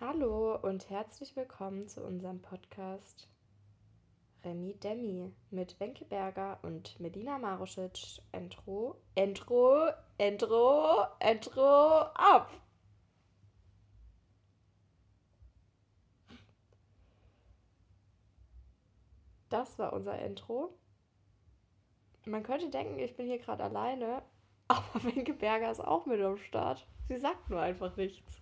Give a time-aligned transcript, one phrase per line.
[0.00, 3.28] Hallo und herzlich willkommen zu unserem Podcast
[4.44, 8.20] Remi Demi mit Wenke Berger und Medina Marusic.
[8.30, 12.48] Intro, Intro, Intro, Intro, ab!
[19.48, 20.78] Das war unser Intro.
[22.24, 24.22] Man könnte denken, ich bin hier gerade alleine,
[24.68, 26.86] aber Wenke Berger ist auch mit am Start.
[27.08, 28.40] Sie sagt nur einfach nichts.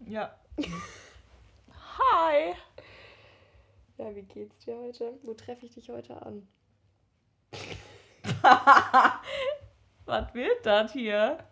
[0.00, 0.34] Ja.
[1.98, 2.54] Hi!
[3.98, 5.18] Ja, wie geht's dir heute?
[5.22, 6.48] Wo treffe ich dich heute an?
[10.06, 11.44] Was wird das hier?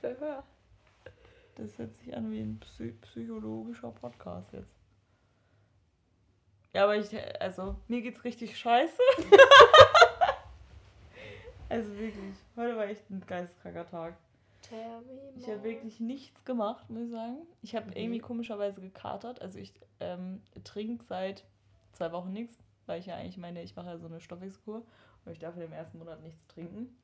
[0.00, 0.42] Verhör.
[1.54, 4.74] Das hört sich an wie ein psy psychologischer Podcast jetzt.
[6.72, 9.02] Ja, aber ich, also, mir geht's richtig scheiße.
[11.68, 14.16] also wirklich, heute war echt ein geisteskranker Tag.
[15.36, 17.36] Ich habe wirklich nichts gemacht, muss ich sagen.
[17.62, 17.92] Ich habe Mhm.
[17.96, 19.40] irgendwie komischerweise gekatert.
[19.42, 21.44] Also ich ähm, trinke seit
[21.92, 24.84] zwei Wochen nichts, weil ich ja eigentlich meine, ich mache ja so eine Stoffwechselkur
[25.24, 26.96] und ich darf ja im ersten Monat nichts trinken.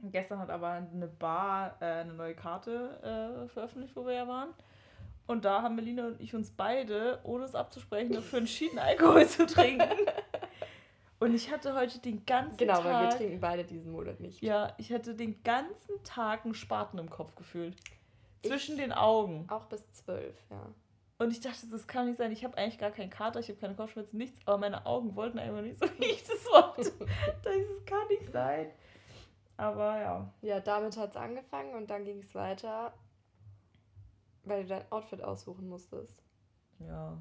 [0.00, 4.26] Und gestern hat aber eine Bar äh, eine neue Karte äh, veröffentlicht, wo wir ja
[4.28, 4.50] waren.
[5.28, 9.46] Und da haben Melina und ich uns beide, ohne es abzusprechen, dafür entschieden, Alkohol zu
[9.46, 9.88] trinken.
[11.22, 12.84] Und ich hatte heute den ganzen Genau, Tag...
[12.84, 14.42] weil wir trinken beide diesen Monat nicht.
[14.42, 17.76] Ja, ich hatte den ganzen Tag einen Spaten im Kopf gefühlt.
[18.42, 19.46] Ich- Zwischen den Augen.
[19.48, 20.66] Auch bis zwölf, ja.
[21.18, 22.32] Und ich dachte, das kann nicht sein.
[22.32, 24.40] Ich habe eigentlich gar keinen Kater, ich habe keine Kopfschmerzen, nichts.
[24.46, 26.90] Aber meine Augen wollten einfach nicht so, wie ich das wollte.
[27.44, 27.54] das
[27.86, 28.72] kann nicht sein.
[29.56, 30.34] Aber ja.
[30.40, 32.92] Ja, damit hat es angefangen und dann ging es weiter,
[34.42, 36.20] weil du dein Outfit aussuchen musstest.
[36.80, 37.16] Ja.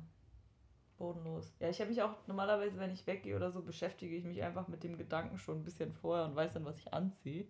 [1.02, 1.52] Bodenlos.
[1.60, 4.68] Ja, ich habe mich auch normalerweise, wenn ich weggehe oder so, beschäftige ich mich einfach
[4.68, 7.48] mit dem Gedanken schon ein bisschen vorher und weiß dann, was ich anziehe.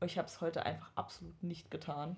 [0.00, 2.16] Und ich habe es heute einfach absolut nicht getan.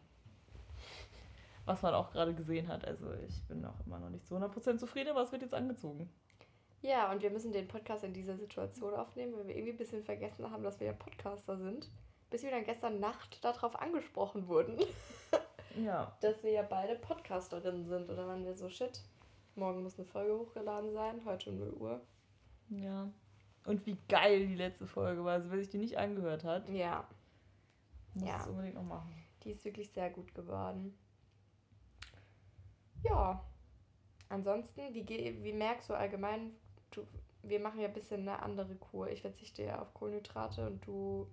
[1.67, 2.87] Was man auch gerade gesehen hat.
[2.87, 6.09] Also ich bin auch immer noch nicht zu 100% zufrieden, aber es wird jetzt angezogen.
[6.83, 10.03] Ja, und wir müssen den Podcast in dieser Situation aufnehmen, weil wir irgendwie ein bisschen
[10.03, 11.91] vergessen haben, dass wir ja Podcaster sind.
[12.31, 14.79] Bis wir dann gestern Nacht darauf angesprochen wurden,
[15.77, 16.17] Ja.
[16.23, 18.09] dass wir ja beide Podcasterinnen sind.
[18.09, 19.03] Oder waren wir so, shit,
[19.60, 22.00] morgen muss eine Folge hochgeladen sein, heute um 0 Uhr.
[22.71, 23.09] Ja.
[23.66, 25.34] Und wie geil die letzte Folge war.
[25.34, 27.06] Also wer sich die nicht angehört hat, Ja,
[28.15, 28.41] muss Ja.
[28.41, 29.12] es unbedingt noch machen.
[29.44, 30.97] die ist wirklich sehr gut geworden.
[33.04, 33.44] Ja,
[34.28, 36.53] ansonsten, wie, wie merkst du allgemein,
[36.91, 37.06] du,
[37.43, 39.09] wir machen ja ein bisschen eine andere Kur.
[39.09, 41.26] Ich verzichte ja auf Kohlenhydrate und du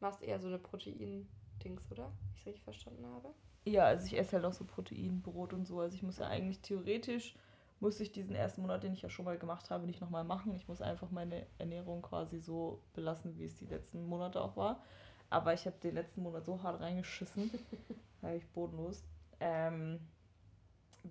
[0.00, 2.12] machst eher so eine Protein-Dings, oder?
[2.22, 3.34] Wie ich es richtig verstanden habe.
[3.68, 5.80] Ja, also ich esse halt auch so Proteinbrot und so.
[5.80, 7.34] Also ich muss ja eigentlich theoretisch,
[7.80, 10.54] muss ich diesen ersten Monat, den ich ja schon mal gemacht habe, nicht nochmal machen.
[10.54, 14.82] Ich muss einfach meine Ernährung quasi so belassen, wie es die letzten Monate auch war.
[15.30, 17.50] Aber ich habe den letzten Monat so hart reingeschissen,
[18.22, 19.04] da ich bodenlos,
[19.40, 20.00] ähm,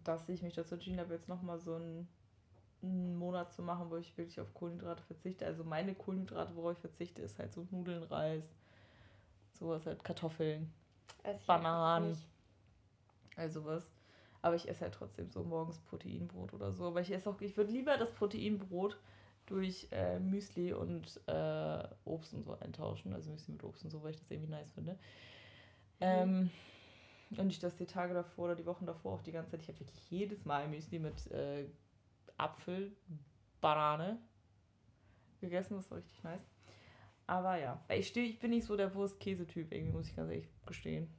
[0.04, 2.08] dass ich mich dazu entschieden habe, jetzt nochmal so einen,
[2.82, 5.46] einen Monat zu machen, wo ich wirklich auf Kohlenhydrate verzichte.
[5.46, 8.44] Also meine Kohlenhydrate, worauf ich verzichte, ist halt so Nudeln, Reis,
[9.54, 10.74] sowas halt Kartoffeln,
[11.24, 12.18] ich Bananen.
[13.38, 13.90] Also was.
[14.42, 16.86] Aber ich esse halt trotzdem so morgens Proteinbrot oder so.
[16.86, 18.98] Aber ich esse auch, ich würde lieber das Proteinbrot
[19.46, 23.14] durch äh, Müsli und äh, Obst und so eintauschen.
[23.14, 24.98] Also Müsli mit Obst und so, weil ich das irgendwie nice finde.
[26.00, 26.52] Ähm,
[27.32, 29.68] und nicht, dass die Tage davor oder die Wochen davor auch die ganze Zeit, ich
[29.70, 31.66] habe wirklich jedes Mal Müsli mit äh,
[32.38, 32.92] Apfel,
[33.60, 34.20] Banane
[35.42, 35.76] gegessen.
[35.76, 36.48] Das war richtig nice.
[37.26, 40.48] Aber ja, ich, steh, ich bin nicht so der Wurst-Käse-Typ, irgendwie muss ich ganz ehrlich
[40.66, 41.10] gestehen.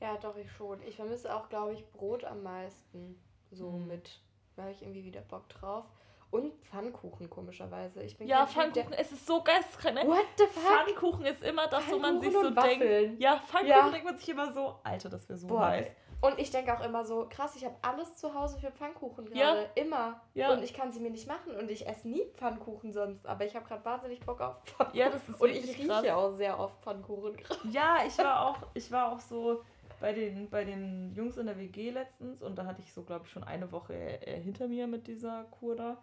[0.00, 0.82] Ja, doch, ich schon.
[0.82, 3.20] Ich vermisse auch, glaube ich, Brot am meisten.
[3.50, 3.86] So Mhm.
[3.88, 4.20] mit.
[4.56, 5.84] Da habe ich irgendwie wieder Bock drauf.
[6.30, 8.02] Und Pfannkuchen, komischerweise.
[8.04, 9.96] Ich bin Ja, Pfannkuchen, es ist so geisteskrank.
[9.96, 10.06] Ne?
[10.06, 10.62] What the fuck?
[10.62, 13.20] Pfannkuchen ist immer das, wo man sich so denkt.
[13.20, 13.90] Ja, Pfannkuchen Ja.
[13.90, 15.88] denkt man sich immer so, Alter, das wäre so Boah, nice.
[16.20, 19.54] Und ich denke auch immer so, krass, ich habe alles zu Hause für Pfannkuchen Ja.
[19.54, 19.70] gerade.
[19.74, 20.20] Immer.
[20.34, 20.52] Ja.
[20.52, 21.56] Und ich kann sie mir nicht machen.
[21.56, 23.26] Und ich esse nie Pfannkuchen sonst.
[23.26, 24.98] Aber ich habe gerade wahnsinnig Bock auf Pfannkuchen.
[25.00, 26.06] Ja, das ist Und ich rieche krass.
[26.10, 27.60] auch sehr oft Pfannkuchen gerade.
[27.70, 29.64] Ja, ich war auch, ich war auch so
[30.00, 33.26] bei den, bei den Jungs in der WG letztens und da hatte ich so, glaube
[33.26, 36.02] ich, schon eine Woche äh, hinter mir mit dieser Kur da.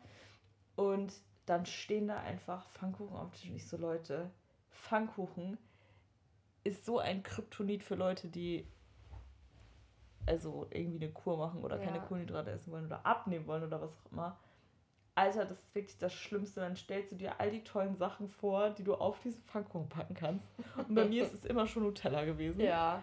[0.75, 1.13] Und
[1.45, 4.29] dann stehen da einfach Pfannkuchen auf dem Tisch und ich so, Leute,
[4.69, 5.57] Pfannkuchen
[6.63, 8.67] ist so ein Kryptonit für Leute, die
[10.25, 12.03] also irgendwie eine Kur machen oder keine Ja.
[12.03, 14.37] Kohlenhydrate essen wollen oder abnehmen wollen oder was auch immer.
[15.15, 16.59] Alter, das ist wirklich das Schlimmste.
[16.59, 20.13] Dann stellst du dir all die tollen Sachen vor, die du auf diesen Pfannkuchen packen
[20.13, 20.45] kannst.
[20.77, 22.61] Und bei mir ist es immer schon Nutella gewesen.
[22.61, 23.01] Ja.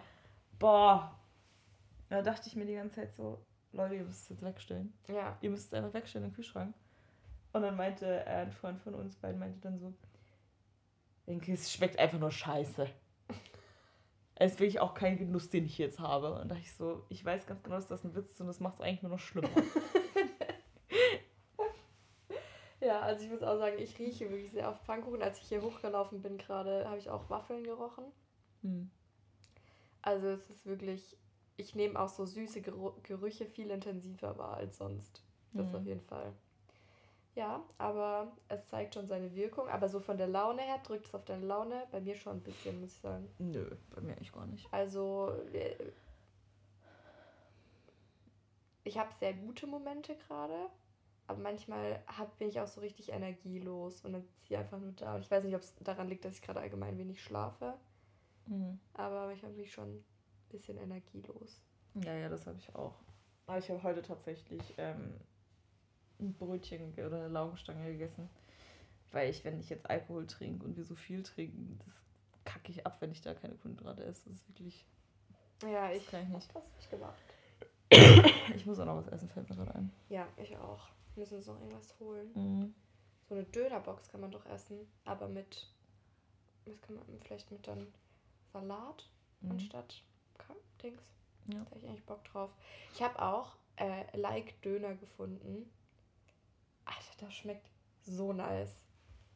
[0.59, 1.17] Boah.
[2.09, 3.39] Da dachte ich mir die ganze Zeit so,
[3.71, 4.93] Leute, ihr müsst es jetzt wegstellen.
[5.07, 5.37] Ja.
[5.41, 6.73] Ihr müsst es einfach wegstellen im Kühlschrank.
[7.53, 9.93] Und dann meinte äh, ein Freund von uns beiden, meinte dann so,
[11.27, 12.87] Denke, es schmeckt einfach nur scheiße.
[14.37, 16.33] Es ist wirklich auch kein Genuss, den ich jetzt habe.
[16.33, 18.47] Und da dachte ich so, ich weiß ganz genau, dass das ein Witz ist und
[18.47, 19.47] das macht es eigentlich nur noch schlimmer.
[22.81, 25.23] Ja, also ich muss auch sagen, ich rieche wirklich sehr auf Pfannkuchen.
[25.23, 28.05] Als ich hier hochgelaufen bin gerade, habe ich auch Waffeln gerochen.
[28.61, 28.91] hm.
[30.05, 31.17] Also es ist wirklich,
[31.57, 35.23] ich nehme auch so süße Gerüche viel intensiver wahr als sonst.
[35.53, 35.75] Das Mhm.
[35.75, 36.31] auf jeden Fall.
[37.33, 39.67] Ja, aber es zeigt schon seine Wirkung.
[39.67, 42.43] Aber so von der Laune her drückt es auf deine Laune bei mir schon ein
[42.43, 43.27] bisschen, muss ich sagen.
[43.39, 44.71] Nö, bei mir eigentlich gar nicht.
[44.71, 45.75] Also äh,
[48.83, 50.69] ich habe sehr gute Momente gerade,
[51.25, 54.91] aber manchmal hab, bin ich auch so richtig energielos und dann sitze ich einfach nur
[54.91, 55.15] da.
[55.15, 57.73] Und ich weiß nicht, ob es daran liegt, dass ich gerade allgemein wenig schlafe,
[58.47, 58.79] Mhm.
[58.93, 60.05] aber ich habe mich schon ein
[60.49, 61.61] bisschen energielos.
[61.95, 62.93] Ja, ja, das habe ich auch.
[63.47, 65.13] Aber ich habe heute tatsächlich ähm,
[66.19, 68.29] ein Brötchen oder eine Laugenstange gegessen.
[69.11, 72.03] Weil ich, wenn ich jetzt Alkohol trinke und wir so viel trinken, das
[72.43, 74.29] kacke ich ab, wenn ich da keine Kohlenhydrate esse.
[74.29, 74.85] Das ist wirklich.
[75.63, 76.53] Ja, Das ich kann ich nicht.
[76.55, 77.23] das nicht gemacht.
[78.55, 79.91] Ich muss auch noch was essen, fällt mir gerade ein.
[80.09, 80.89] Ja, ich auch.
[81.13, 82.31] Wir müssen uns noch irgendwas holen.
[82.33, 82.75] Mhm.
[83.29, 85.71] So eine Dönerbox kann man doch essen, aber mit,
[86.65, 87.87] was kann man, vielleicht mit dann
[88.59, 89.09] Salat
[89.41, 89.51] Mhm.
[89.51, 90.01] anstatt
[90.81, 91.01] Dings.
[91.47, 91.59] Ja.
[91.59, 92.49] Da habe ich eigentlich Bock drauf.
[92.93, 95.69] Ich habe auch äh, Like Döner gefunden.
[96.85, 97.69] Alter, das schmeckt
[98.01, 98.83] so nice.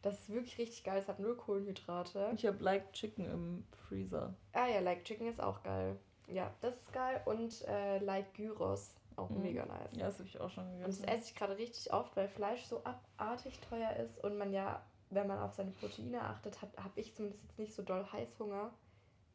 [0.02, 1.00] Das ist wirklich richtig geil.
[1.00, 2.32] Es hat null Kohlenhydrate.
[2.36, 4.34] Ich habe Like Chicken im Freezer.
[4.54, 6.00] Ah ja, Like Chicken ist auch geil.
[6.28, 7.22] Ja, das ist geil.
[7.26, 9.42] Und äh, Like Gyros, auch Mhm.
[9.42, 9.92] mega nice.
[9.98, 11.04] Ja, das habe ich auch schon Und das gegessen.
[11.20, 15.28] esse ich gerade richtig oft, weil Fleisch so abartig teuer ist und man ja, wenn
[15.28, 18.72] man auf seine Proteine achtet, habe ich zumindest jetzt nicht so doll Heißhunger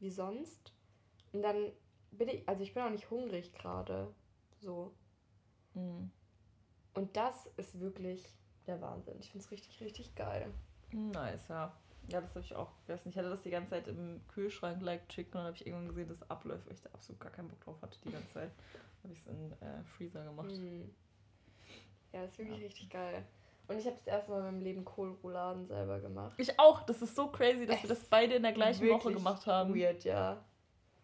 [0.05, 0.73] wie sonst.
[1.33, 1.73] Und dann
[2.13, 4.15] bin ich, also ich bin auch nicht hungrig gerade.
[4.61, 4.95] So.
[5.75, 6.11] Mhm.
[6.95, 8.25] Und das ist wirklich
[8.67, 9.17] der Wahnsinn.
[9.19, 10.53] Ich finde es richtig, richtig geil.
[10.93, 11.77] Nice, ja.
[12.09, 13.09] Ja, das habe ich auch gegessen.
[13.09, 16.07] Ich hatte das die ganze Zeit im Kühlschrank, like Chicken, und habe ich irgendwann gesehen,
[16.09, 18.53] dass es abläuft, weil ich da absolut gar keinen Bock drauf hatte die ganze Zeit.
[19.03, 20.51] habe ich es in äh, Freezer gemacht.
[20.53, 20.95] Mhm.
[22.13, 22.67] Ja, ist wirklich Ja.
[22.67, 23.27] richtig geil.
[23.67, 26.35] Und ich habe das erste Mal in meinem Leben Kohlrouladen selber gemacht.
[26.39, 26.83] Ich auch.
[26.83, 29.75] Das ist so crazy, dass wir Es das beide in der gleichen Woche gemacht haben.
[29.75, 30.45] Weird, ja.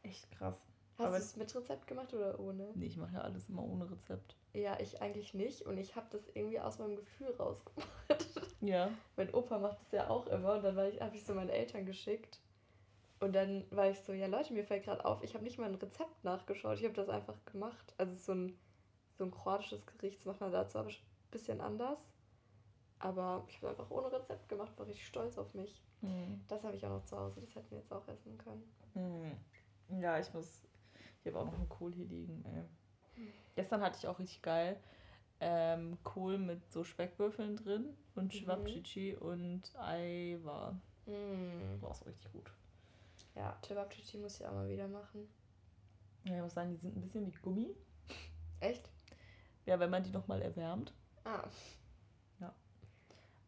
[0.02, 0.56] Echt krass.
[0.98, 2.70] Hast du es mit Rezept gemacht oder ohne?
[2.74, 4.36] Nee, ich mache ja alles immer ohne Rezept.
[4.52, 5.62] Ja, ich eigentlich nicht.
[5.62, 7.88] Und ich habe das irgendwie aus meinem Gefühl rausgemacht.
[8.62, 8.90] Ja.
[9.16, 10.56] mein Opa macht das ja auch immer.
[10.56, 12.40] Und dann habe ich so meine Eltern geschickt.
[13.18, 15.66] Und dann war ich so, ja Leute, mir fällt gerade auf, ich habe nicht mal
[15.66, 16.78] ein Rezept nachgeschaut.
[16.78, 17.94] Ich habe das einfach gemacht.
[17.96, 18.58] Also es so ein,
[19.16, 20.96] so ein kroatisches Gericht, das macht man dazu aber ein
[21.30, 21.98] bisschen anders.
[23.00, 25.82] Aber ich habe einfach ohne Rezept gemacht, war richtig stolz auf mich.
[26.00, 26.40] Hm.
[26.48, 28.62] Das habe ich auch noch zu Hause, das hätten wir jetzt auch essen können.
[28.94, 30.00] Hm.
[30.00, 30.62] Ja, ich muss.
[31.20, 32.44] Ich habe auch noch einen Kohl hier liegen.
[32.44, 33.26] Ey.
[33.54, 34.80] Gestern hatte ich auch richtig geil
[35.40, 38.30] ähm, Kohl mit so Speckwürfeln drin und Mhm.
[38.30, 40.72] Chivapchichi und Ei war.
[41.06, 41.80] Mm.
[41.80, 42.50] War auch so richtig gut.
[43.34, 45.28] Ja, Cevapcici muss ich auch mal wieder machen.
[46.24, 47.74] Ja, ich muss sagen, die sind ein bisschen wie Gummi.
[48.60, 48.90] Echt?
[49.64, 50.92] Ja, wenn man die nochmal erwärmt.
[51.24, 51.44] Ah,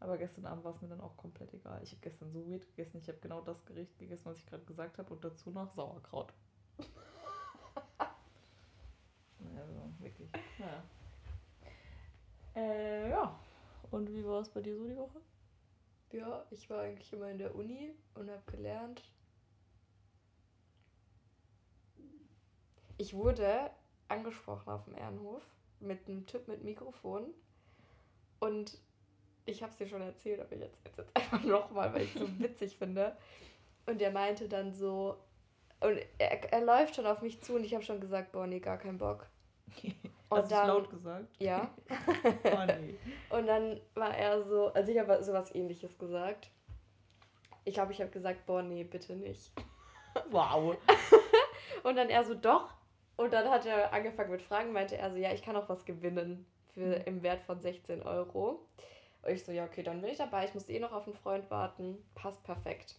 [0.02, 1.80] Aber gestern Abend war es mir dann auch komplett egal.
[1.84, 2.98] Ich habe gestern so weird gegessen.
[2.98, 6.32] Ich habe genau das Gericht gegessen, was ich gerade gesagt habe und dazu noch Sauerkraut.
[9.56, 10.28] also wirklich.
[10.58, 10.82] Naja.
[12.56, 13.38] Äh, ja.
[13.92, 15.20] Und wie war es bei dir so die Woche?
[16.12, 19.02] ja, ich war eigentlich immer in der Uni und habe gelernt.
[22.98, 23.70] Ich wurde
[24.08, 25.42] angesprochen auf dem Ehrenhof
[25.80, 27.32] mit einem Typ mit Mikrofon
[28.40, 28.78] und
[29.44, 32.14] ich habe es dir schon erzählt, aber ich erzähle es jetzt einfach nochmal, weil ich
[32.14, 33.16] es so witzig finde.
[33.86, 35.16] Und der meinte dann so,
[35.80, 38.60] und er, er läuft schon auf mich zu und ich habe schon gesagt, boah, nee,
[38.60, 39.26] gar keinen Bock.
[40.28, 41.26] Und Hast du dann- laut gesagt?
[41.40, 41.68] Ja.
[42.44, 42.96] Oh nee.
[43.28, 46.50] Und dann war er so, also ich habe sowas ähnliches gesagt.
[47.64, 49.52] Ich glaube, ich habe gesagt, boah, nee, bitte nicht.
[50.30, 50.76] Wow.
[51.82, 52.72] Und dann er so, doch.
[53.16, 55.84] Und dann hat er angefangen mit Fragen, meinte er so, ja, ich kann auch was
[55.84, 57.02] gewinnen für Mhm.
[57.04, 58.66] im Wert von 16 Euro.
[59.22, 60.44] Und ich so, ja, okay, dann bin ich dabei.
[60.44, 61.98] Ich muss eh noch auf einen Freund warten.
[62.14, 62.96] Passt perfekt.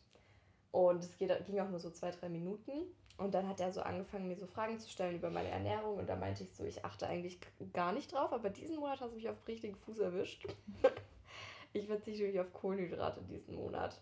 [0.72, 2.72] Und es ging auch nur so zwei, drei Minuten.
[3.18, 5.98] Und dann hat er so angefangen, mir so Fragen zu stellen über meine Ernährung.
[5.98, 7.40] Und da meinte ich so, ich achte eigentlich
[7.72, 10.48] gar nicht drauf, aber diesen Monat hast du mich auf den richtigen Fuß erwischt.
[11.74, 14.02] ich verzichte nämlich auf Kohlenhydrate diesen Monat.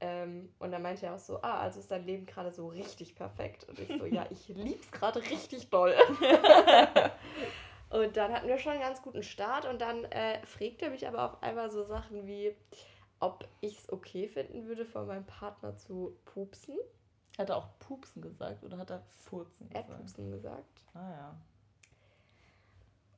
[0.00, 3.14] Ähm, und dann meinte er auch so, ah, also ist dein Leben gerade so richtig
[3.14, 3.68] perfekt.
[3.68, 5.94] Und ich so, ja, ich lieb's gerade richtig doll.
[7.92, 11.06] und dann hatten wir schon einen ganz guten Start und dann äh, fragt er mich
[11.06, 12.56] aber auf einmal so Sachen wie,
[13.20, 16.76] ob ich es okay finden würde, von meinem Partner zu pupsen.
[17.36, 20.00] Hat er auch Pupsen gesagt oder hat er Furzen Er hat gesagt?
[20.04, 20.80] pupsen gesagt.
[20.94, 21.40] Ah ja.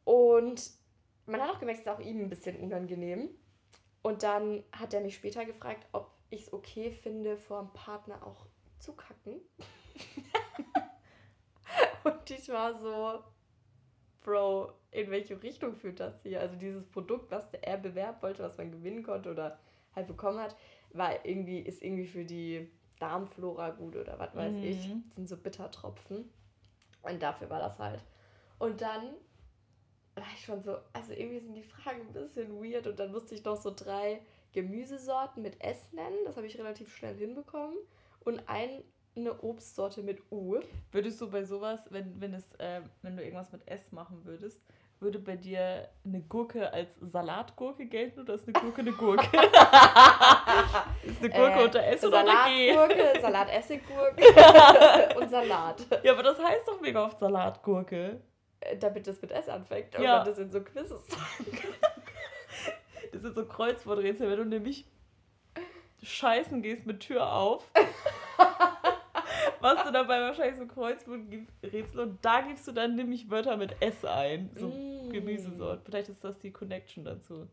[0.05, 0.71] Und
[1.27, 3.31] man hat auch gemerkt, es ist auch ihm ein bisschen unangenehm.
[4.03, 8.27] Und dann hat er mich später gefragt, ob ich es okay finde, vor dem Partner
[8.27, 8.47] auch
[8.81, 9.41] zu kacken.
[12.05, 13.23] und ich war so,
[14.25, 16.41] Bro, in welche Richtung führt das hier?
[16.41, 19.59] Also dieses Produkt, was er bewerben wollte, was man gewinnen konnte oder
[19.95, 20.57] halt bekommen hat,
[20.93, 24.65] war irgendwie, ist irgendwie für die Darmflora gut oder was weiß mhm.
[24.65, 24.89] ich.
[25.07, 26.29] Das sind so Bittertropfen.
[27.03, 28.03] Und dafür war das halt.
[28.59, 29.15] Und dann
[30.15, 33.35] war ich schon so, also irgendwie sind die Fragen ein bisschen weird und dann musste
[33.35, 36.17] ich noch so drei Gemüsesorten mit S nennen.
[36.25, 37.77] Das habe ich relativ schnell hinbekommen.
[38.21, 38.43] Und
[39.17, 40.61] eine Obstsorte mit U.
[40.93, 44.61] Würdest du bei sowas, wenn, wenn, es, äh, wenn du irgendwas mit S machen würdest,
[45.01, 49.25] würde bei dir eine Gurke als Salatgurke gelten oder ist eine Gurke eine Gurke?
[51.03, 52.73] ist eine Gurke äh, unter S oder unter G?
[52.73, 55.87] Salatgurke, Salatessiggurke und Salat.
[56.03, 58.21] Ja, aber das heißt doch mega oft Salatgurke.
[58.61, 59.99] Äh, damit das mit S anfängt.
[59.99, 60.21] Ja.
[60.21, 61.07] Und das sind so Quizzes.
[63.13, 64.87] das sind so Kreuzworträtsel, wenn du nämlich
[66.03, 67.69] scheißen gehst mit Tür auf.
[69.65, 74.05] Machst du dabei wahrscheinlich so Kreuzworträtsel und da gibst du dann nämlich Wörter mit S
[74.05, 74.51] ein.
[74.55, 75.11] So mm.
[75.11, 75.85] Gemüsesorten.
[75.87, 77.49] Vielleicht ist das die Connection dazu.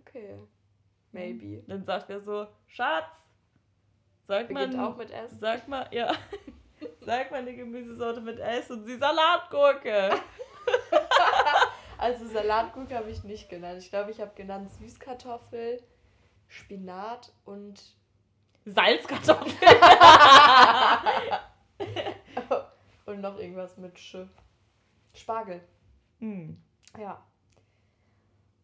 [0.00, 0.38] Okay.
[1.12, 1.62] Maybe.
[1.66, 3.30] Dann sagt er so, Schatz,
[4.28, 4.86] sag Beginnt mal.
[4.86, 5.40] auch mit S.
[5.40, 6.12] Sag mal, ja.
[7.00, 10.10] Sag mal eine Gemüsesorte mit S und sie Salatgurke.
[11.98, 13.78] also Salatgurke habe ich nicht genannt.
[13.78, 15.82] Ich glaube, ich habe genannt Süßkartoffel,
[16.48, 17.96] Spinat und
[18.64, 19.52] Salzkartoffel.
[23.06, 24.16] und noch irgendwas mit Sch.
[25.12, 25.60] Spargel.
[26.20, 26.62] Hm.
[26.98, 27.22] Ja.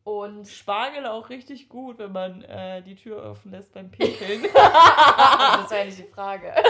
[0.04, 4.42] Und Spargel auch richtig gut, wenn man äh, die Tür offen lässt beim Pinkeln.
[4.54, 6.54] das war ja nicht die Frage.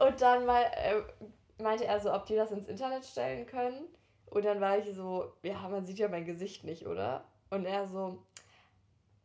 [0.00, 3.86] Und dann mal, äh, meinte er so, ob die das ins Internet stellen können.
[4.26, 7.24] Und dann war ich so, ja, man sieht ja mein Gesicht nicht, oder?
[7.50, 8.22] Und er so,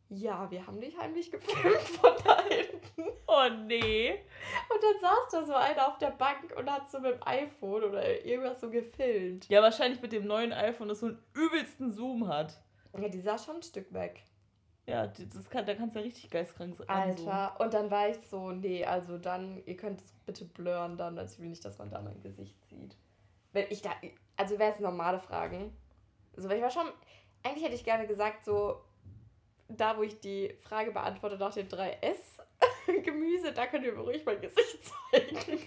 [0.08, 3.10] ja, wir haben dich heimlich gefilmt von da hinten.
[3.26, 4.12] Oh nee.
[4.12, 7.84] Und dann saß da so einer auf der Bank und hat so mit dem iPhone
[7.84, 9.48] oder irgendwas so gefilmt.
[9.48, 12.60] Ja, wahrscheinlich mit dem neuen iPhone, das so einen übelsten Zoom hat.
[12.96, 14.22] Ja, die sah schon ein Stück weg.
[14.86, 16.88] Ja, das kann, da kannst du ja richtig geistkrank sein.
[16.88, 21.18] Alter, und dann war ich so, nee, also dann, ihr könnt es bitte blurren dann,
[21.18, 22.96] also ich will nicht, dass man da mein Gesicht sieht.
[23.52, 23.90] Wenn ich da,
[24.36, 25.76] also wäre es normale Fragen.
[26.36, 26.86] Also, weil ich war schon,
[27.42, 28.80] eigentlich hätte ich gerne gesagt, so,
[29.68, 32.38] da wo ich die Frage beantworte nach den drei S,
[33.04, 34.80] Gemüse, da könnt ihr mir ruhig mein Gesicht
[35.10, 35.60] zeigen.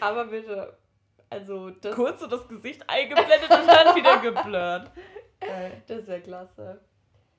[0.00, 0.78] Aber bitte,
[1.30, 1.94] also das...
[1.94, 4.92] Kurz so das Gesicht eingeblendet und dann wieder geblurrt.
[5.86, 6.80] Das wäre klasse.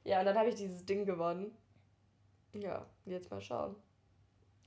[0.03, 1.55] Ja, und dann habe ich dieses Ding gewonnen.
[2.53, 3.75] Ja, jetzt mal schauen.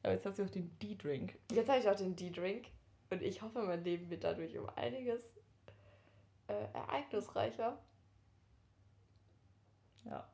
[0.02, 1.38] Aber jetzt hast du auch den D-Drink.
[1.52, 2.66] Jetzt habe ich auch den D-Drink.
[3.10, 5.36] Und ich hoffe, mein Leben wird dadurch um einiges
[6.48, 7.78] äh, ereignisreicher.
[10.04, 10.28] Ja.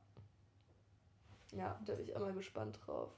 [1.53, 3.11] Ja, da bin ich immer gespannt drauf.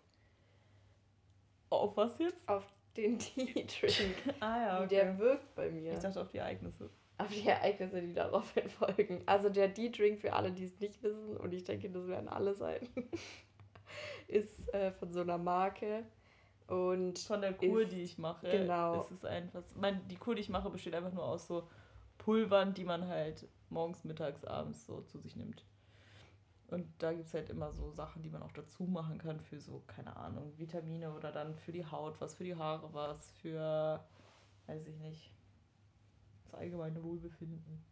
[1.68, 2.48] Auf was jetzt?
[2.48, 2.64] Auf
[2.96, 4.16] den D-Drink.
[4.40, 4.88] ah ja, okay.
[4.88, 5.92] Der wirkt bei mir.
[5.92, 6.90] Ich dachte auf die Ereignisse
[7.20, 9.22] auf die Ereignisse, die daraufhin folgen.
[9.26, 12.54] Also der D-Drink für alle, die es nicht wissen, und ich denke, das werden alle
[12.54, 12.88] sein,
[14.28, 16.04] ist äh, von so einer Marke.
[16.66, 18.48] Und von der Kur, ist, die ich mache.
[18.48, 19.00] Genau.
[19.00, 21.68] Ist es einfach, mein, die Kur, die ich mache, besteht einfach nur aus so
[22.16, 25.64] Pulvern, die man halt morgens, mittags, abends so zu sich nimmt.
[26.70, 29.58] Und da gibt es halt immer so Sachen, die man auch dazu machen kann für
[29.58, 34.00] so, keine Ahnung, Vitamine oder dann für die Haut, was für die Haare, was für,
[34.66, 35.32] weiß ich nicht,
[36.44, 37.84] das allgemeine Wohlbefinden.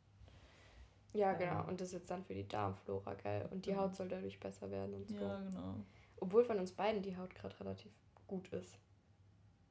[1.12, 1.66] Ja, genau.
[1.66, 3.48] Und das ist jetzt dann für die Darmflora, gell?
[3.50, 5.16] Und die Haut soll dadurch besser werden und so.
[5.16, 5.74] Ja, genau.
[6.20, 7.90] Obwohl von uns beiden die Haut gerade relativ
[8.26, 8.78] gut ist.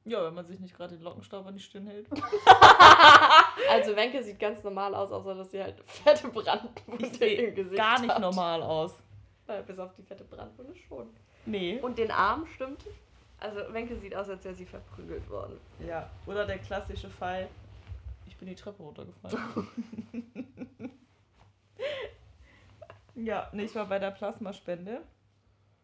[0.04, 2.08] Ja, wenn man sich nicht gerade den Lockenstaub an die Stirn hält.
[3.70, 8.00] also Wenke sieht ganz normal aus, außer dass sie halt fette Brandwunde im Gesicht gar
[8.00, 8.20] nicht hat.
[8.20, 8.94] normal aus.
[9.46, 11.08] Ja, bis auf die fette Brandwunde schon.
[11.46, 11.78] Nee.
[11.80, 12.84] Und den Arm stimmt.
[13.40, 15.58] Also Wenke sieht aus, als wäre sie verprügelt worden.
[15.86, 17.48] Ja, oder der klassische Fall,
[18.38, 19.68] bin die Treppe runtergefallen.
[23.14, 25.02] ja, nee, ich war bei der Plasmaspende,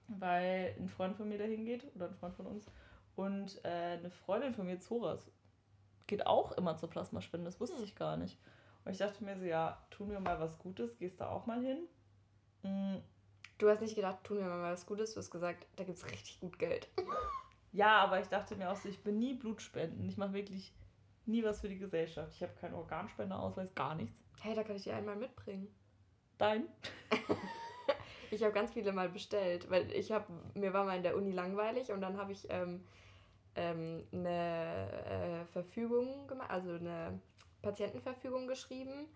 [0.09, 2.71] weil ein Freund von mir dahin geht, oder ein Freund von uns,
[3.16, 5.31] und äh, eine Freundin von mir, Zoras,
[6.06, 7.46] geht auch immer zur Plasmaspende.
[7.46, 7.84] Das wusste hm.
[7.84, 8.38] ich gar nicht.
[8.84, 11.62] Und ich dachte mir so, ja, tun wir mal was Gutes, gehst da auch mal
[11.62, 11.88] hin.
[12.62, 13.02] Mhm.
[13.58, 16.04] Du hast nicht gedacht, tun wir mal was Gutes, du hast gesagt, da gibt es
[16.11, 16.88] richtig gut Geld.
[17.75, 20.08] Ja, aber ich dachte mir auch so, ich bin nie Blutspenden.
[20.08, 20.73] Ich mache wirklich
[21.26, 22.32] nie was für die Gesellschaft.
[22.32, 24.23] Ich habe keinen Organspendeausweis, gar nichts.
[24.40, 25.66] Hey, da kann ich dir einmal mitbringen.
[26.38, 26.68] Dein?
[28.30, 31.32] ich habe ganz viele mal bestellt, weil ich habe, mir war mal in der Uni
[31.32, 32.87] langweilig und dann habe ich ähm,
[33.56, 37.20] ähm, eine äh, Verfügung gemacht, also eine
[37.62, 39.08] Patientenverfügung geschrieben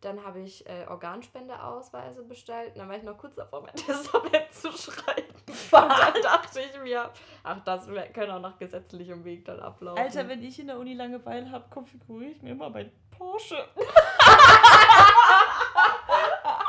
[0.00, 2.74] Dann habe ich äh, Organspendeausweise bestellt.
[2.74, 5.34] Und dann war ich noch kurz davor, mein Testament zu schreiben.
[5.46, 7.10] Und dann dachte ich mir,
[7.42, 10.02] ach, das könnte auch nach gesetzlichem Weg dann ablaufen.
[10.02, 13.56] Alter, wenn ich in der Uni Langeweile habe, konfiguriere ich mir immer mein Porsche.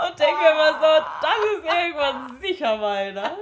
[0.08, 3.38] Und denke mir immer so, das ist irgendwann sicher meiner.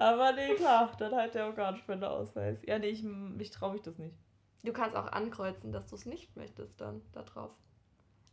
[0.00, 2.62] Aber nee, klar, dann halt der Organspendeausweis.
[2.64, 3.04] Ja, nee, ich,
[3.38, 4.16] ich traue mich das nicht.
[4.64, 7.50] Du kannst auch ankreuzen, dass du es nicht möchtest dann da drauf.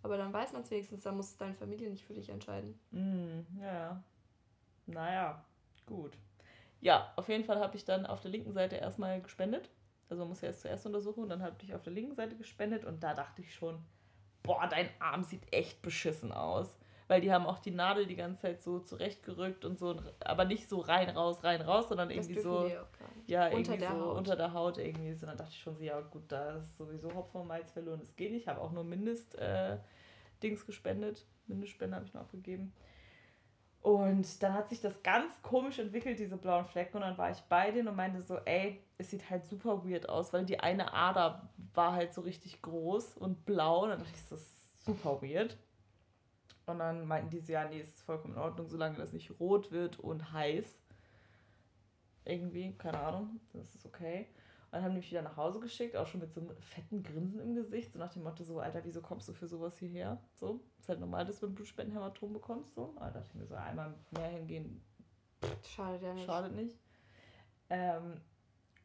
[0.01, 2.79] Aber dann weiß man es wenigstens, dann muss deine Familie nicht für dich entscheiden.
[2.91, 4.03] Mm, ja, ja.
[4.85, 5.43] Naja,
[5.85, 6.17] gut.
[6.79, 9.69] Ja, auf jeden Fall habe ich dann auf der linken Seite erstmal gespendet.
[10.07, 12.37] Also man muss ja erst zuerst untersuchen und dann habe ich auf der linken Seite
[12.37, 13.83] gespendet und da dachte ich schon,
[14.41, 16.77] boah, dein Arm sieht echt beschissen aus.
[17.07, 20.67] Weil die haben auch die Nadel die ganze Zeit so zurechtgerückt und so, aber nicht
[20.67, 22.69] so rein, raus, rein, raus, sondern Das irgendwie so,
[23.27, 24.17] ja, Unter irgendwie der so Haut.
[24.17, 25.13] unter der Haut irgendwie.
[25.13, 27.99] So, dann dachte ich schon so, ja gut, da ist sowieso Hopfen und Malz verloren,
[28.01, 28.41] das geht nicht.
[28.41, 29.77] Ich habe auch nur Mindest äh,
[30.43, 31.25] Dings gespendet.
[31.47, 32.73] Mindestspende habe ich noch abgegeben.
[33.81, 36.97] Und dann hat sich das ganz komisch entwickelt, diese blauen Flecken.
[36.97, 40.09] Und dann war ich bei denen und meinte so, ey, es sieht halt super weird
[40.09, 43.83] aus, weil die eine Ader war halt so richtig groß und blau.
[43.83, 45.55] Und dann dachte ich, das ist super weird.
[46.67, 49.31] Und dann meinten die so, ja, nee, es ist vollkommen in Ordnung, solange das nicht
[49.39, 50.79] rot wird und heiß.
[52.25, 54.27] Irgendwie, keine Ahnung, das ist okay.
[54.65, 57.03] Und dann haben die mich wieder nach Hause geschickt, auch schon mit so einem fetten
[57.03, 60.21] Grinsen im Gesicht, so nach dem Motto, so, Alter, wieso kommst du für sowas hierher?
[60.33, 62.93] So, ist halt normal, dass du ein Blutspendenhämatom bekommst, so.
[62.97, 64.81] Aber da dachte ich mir so, einmal mehr hingehen,
[65.63, 66.25] Schade ja nicht.
[66.25, 66.77] schadet nicht.
[67.69, 68.19] Ähm,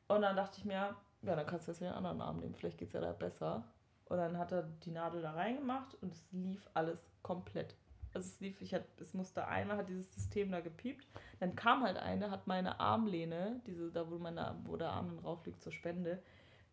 [0.06, 0.74] und dann dachte ich mir,
[1.22, 3.64] ja, dann kannst du jetzt den anderen Arm nehmen, vielleicht geht es ja da besser.
[4.12, 7.74] Und dann hat er die Nadel da reingemacht und es lief alles komplett.
[8.12, 11.06] Also es lief, ich hat, es musste einmal, hat dieses System da gepiept.
[11.40, 15.16] Dann kam halt eine, hat meine Armlehne, diese, da wo, meine, wo der Arm dann
[15.22, 16.22] drauf liegt zur Spende,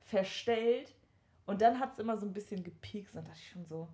[0.02, 0.94] verstellt.
[1.46, 3.14] Und dann hat es immer so ein bisschen gepiekst.
[3.16, 3.88] Und dann dachte ich schon so,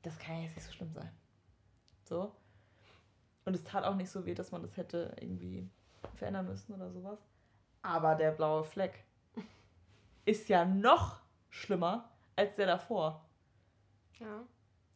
[0.00, 1.10] das kann ja jetzt nicht so schlimm sein.
[2.04, 2.34] So.
[3.44, 5.68] Und es tat auch nicht so weh, dass man das hätte irgendwie
[6.14, 7.18] verändern müssen oder sowas.
[7.82, 9.04] Aber der blaue Fleck
[10.24, 13.24] ist ja noch schlimmer als der davor.
[14.18, 14.44] Ja.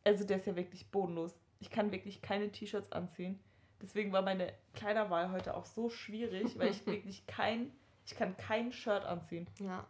[0.04, 1.34] Also der ist ja wirklich bodenlos.
[1.60, 3.40] Ich kann wirklich keine T-Shirts anziehen.
[3.80, 7.72] Deswegen war meine Kleiderwahl heute auch so schwierig, weil ich wirklich kein,
[8.04, 9.48] ich kann kein Shirt anziehen.
[9.60, 9.86] Ja.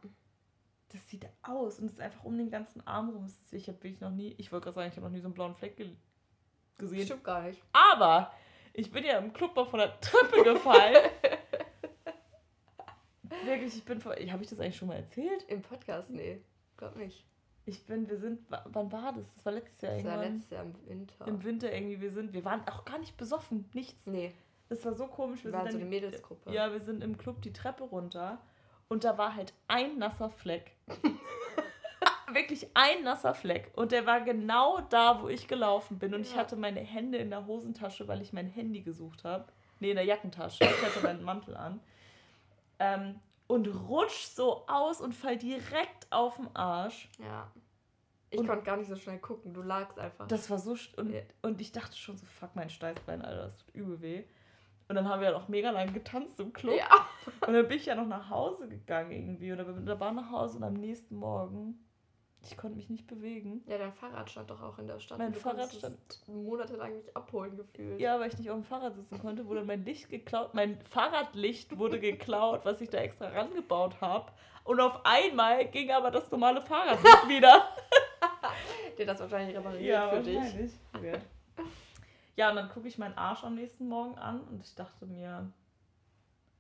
[0.91, 3.31] Das sieht aus und es ist einfach um den ganzen Arm rum.
[3.51, 5.35] Ich habe wirklich noch nie, ich wollte gerade sagen, ich habe noch nie so einen
[5.35, 5.95] blauen Fleck ge
[6.79, 7.05] gesehen.
[7.05, 7.63] Stimmt gar nicht.
[7.73, 8.33] Aber
[8.73, 11.11] ich bin ja im Club mal von der Treppe gefallen.
[13.45, 14.15] Wirklich, ich bin vor.
[14.15, 15.45] Habe ich das eigentlich schon mal erzählt?
[15.49, 16.11] Im Podcast?
[16.11, 16.43] Nee,
[16.77, 17.25] glaub nicht.
[17.69, 18.51] Ich bin, wir sind.
[18.51, 19.27] wa- Wann war das?
[19.35, 20.33] Das war letztes Jahr Das war irgendwann.
[20.33, 21.27] letztes Jahr im Winter.
[21.27, 22.01] Im Winter irgendwie.
[22.01, 22.33] Wir sind.
[22.33, 23.69] Wir waren auch gar nicht besoffen.
[23.75, 24.07] Nichts.
[24.07, 24.33] nee,
[24.71, 25.45] Das war so komisch.
[25.45, 26.51] Wir wir waren sind so dann eine Mädelsgruppe.
[26.53, 28.39] Ja, wir sind im Club die Treppe runter
[28.89, 30.73] und da war halt ein nasser Fleck.
[32.33, 33.71] Wirklich ein nasser Fleck.
[33.75, 36.15] Und der war genau da, wo ich gelaufen bin.
[36.15, 36.39] Und ich Ja.
[36.39, 39.47] hatte meine Hände in der Hosentasche, weil ich mein Handy gesucht habe.
[39.81, 40.65] Nee, in der Jackentasche.
[40.65, 41.81] Ich hatte meinen Mantel an.
[42.79, 47.11] Ähm, und rutsch so aus und fall direkt auf den Arsch.
[47.19, 47.51] Ja.
[48.31, 49.55] Ich Und- konnte gar nicht so schnell gucken.
[49.55, 50.29] Du lagst einfach.
[50.29, 50.77] Das war so.
[50.97, 51.23] Und, Ja.
[51.43, 54.25] und ich dachte schon so, fuck mein Steißbein, Alter, das tut übel weh.
[54.89, 56.77] Und dann haben wir halt auch mega lang getanzt im Club.
[56.77, 56.89] ja.
[57.47, 60.15] Und dann bin ich ja noch nach Hause gegangen irgendwie oder bin mit der Bahn
[60.17, 61.79] nach Hause und am nächsten Morgen,
[62.43, 63.63] ich konnte mich nicht bewegen.
[63.67, 65.19] Ja, dein Fahrrad stand doch auch in der Stadt.
[65.19, 68.01] Mein du Fahrrad es monatelang nicht abholen gefühlt.
[68.01, 70.55] Ja, weil ich nicht auf dem Fahrrad sitzen konnte, wurde mein Licht geklaut.
[70.55, 74.33] Mein Fahrradlicht wurde geklaut, was ich da extra rangebaut habe.
[74.65, 77.69] Und auf einmal ging aber das normale Fahrradlicht wieder.
[78.97, 80.37] Der das wahrscheinlich repariert für dich.
[80.37, 80.73] wahrscheinlich.
[80.93, 81.23] Weird.
[82.37, 85.51] Ja, und dann gucke ich meinen Arsch am nächsten Morgen an und ich dachte mir,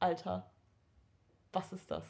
[0.01, 0.51] Alter,
[1.53, 2.05] was ist das?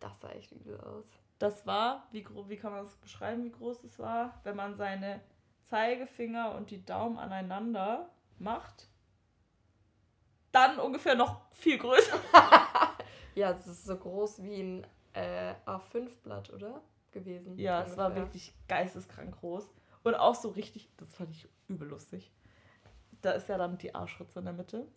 [0.00, 1.06] Das sah echt übel aus.
[1.38, 5.20] Das war, wie, wie kann man das beschreiben, wie groß es war, wenn man seine
[5.64, 8.88] Zeigefinger und die Daumen aneinander macht.
[10.52, 12.18] Dann ungefähr noch viel größer.
[13.36, 16.80] Ja, es ist so groß wie ein äh, A5-Blatt, oder?
[17.12, 17.58] Gewesen.
[17.58, 18.24] Ja, es war ungefähr.
[18.24, 19.68] wirklich geisteskrank groß.
[20.04, 22.32] Und auch so richtig, das fand ich übel lustig.
[23.20, 24.88] Da ist ja dann die Arschritze in der Mitte.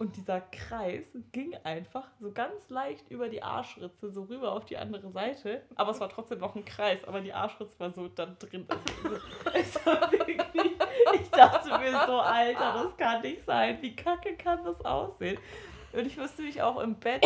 [0.00, 4.78] Und dieser Kreis ging einfach so ganz leicht über die Arschritze so rüber auf die
[4.78, 5.60] andere Seite.
[5.74, 7.04] Aber es war trotzdem noch ein Kreis.
[7.04, 8.66] Aber die Arschritze war so da drin.
[9.44, 10.40] Also, war wirklich,
[11.20, 13.76] ich dachte mir so, Alter, das kann nicht sein.
[13.82, 15.38] Wie kacke kann das aussehen?
[15.92, 17.22] Und ich musste mich auch im Bett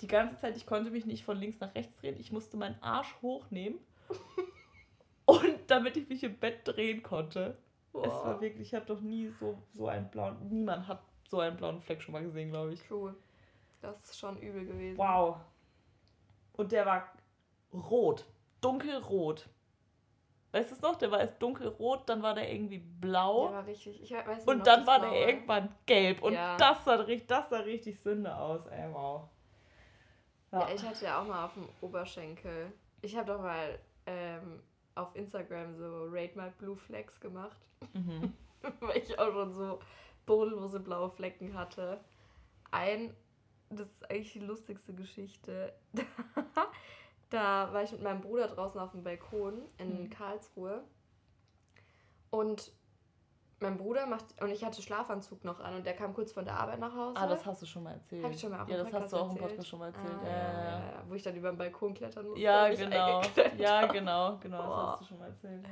[0.00, 2.18] die ganze Zeit, ich konnte mich nicht von links nach rechts drehen.
[2.18, 3.78] Ich musste meinen Arsch hochnehmen.
[5.26, 7.56] Und damit ich mich im Bett drehen konnte.
[7.94, 11.56] Es war wirklich, ich habe doch nie so, so einen blauen, niemand hat so einen
[11.56, 12.82] blauen Fleck schon mal gesehen, glaube ich.
[12.86, 13.14] True.
[13.80, 14.98] Das ist schon übel gewesen.
[14.98, 15.38] Wow.
[16.52, 17.08] Und der war
[17.72, 18.26] rot.
[18.60, 19.48] dunkelrot.
[20.52, 20.96] Weißt du es noch?
[20.96, 23.48] Der war erst dunkelrot, dann war der irgendwie blau.
[23.48, 24.02] Der war richtig.
[24.02, 26.22] Ich weiß nicht und dann war der irgendwann gelb.
[26.22, 26.58] Und Ja.
[26.58, 28.66] das, sah, richtig- das sah richtig Sünde aus.
[28.66, 29.22] Ey, wow.
[30.52, 32.70] Ja, ich hatte ja auch mal auf dem Oberschenkel.
[33.00, 34.62] Ich habe doch mal ähm,
[34.94, 37.56] auf Instagram so Rate My Blue Flex gemacht,
[37.94, 38.34] Mhm.
[38.80, 39.80] weil ich auch schon so
[40.26, 42.00] bodenlose blaue Flecken hatte.
[42.70, 43.14] Ein,
[43.70, 45.72] das ist eigentlich die lustigste Geschichte.
[47.30, 50.10] da war ich mit meinem Bruder draußen auf dem Balkon in Mhm.
[50.10, 50.82] Karlsruhe.
[52.30, 52.72] Und
[53.60, 56.58] mein Bruder macht, und ich hatte Schlafanzug noch an und der kam kurz von der
[56.58, 57.16] Arbeit nach Hause.
[57.16, 58.24] Ah, das hast du schon mal erzählt.
[58.24, 59.36] Hab ich schon mal auch ja, das hast du auch im.
[59.38, 60.16] Podcast schon mal erzählt.
[60.22, 61.02] Ah, ja, ja, ja.
[61.06, 62.40] Wo ich dann über den Balkon klettern musste.
[62.40, 63.22] Ja, genau.
[63.56, 64.56] Ja, genau, genau.
[64.58, 64.92] Das Boah.
[64.92, 65.62] hast du schon mal erzählt.
[65.64, 65.70] Ja.